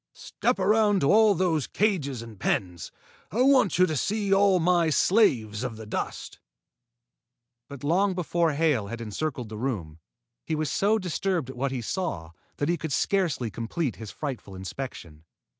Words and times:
"Step 0.13 0.57
around 0.57 0.99
to 1.01 1.11
all 1.13 1.35
those 1.35 1.67
cages 1.67 2.23
and 2.23 2.39
pens. 2.39 2.91
I 3.31 3.43
want 3.43 3.77
you 3.77 3.85
to 3.85 3.95
see 3.95 4.33
all 4.33 4.59
my 4.59 4.89
slaves 4.89 5.63
of 5.63 5.77
the 5.77 5.85
dust." 5.85 6.39
But 7.69 7.83
long 7.83 8.15
before 8.15 8.53
Hale 8.53 8.87
had 8.87 8.99
encircled 8.99 9.49
the 9.49 9.59
room, 9.59 9.99
he 10.43 10.55
was 10.55 10.71
so 10.71 10.97
disturbed 10.97 11.51
at 11.51 11.55
what 11.55 11.69
he 11.71 11.83
saw 11.83 12.31
that 12.57 12.67
he 12.67 12.77
could 12.77 12.91
scarcely 12.91 13.51
complete 13.51 13.97
his 13.97 14.09
frightful 14.09 14.55
inspection. 14.55 15.23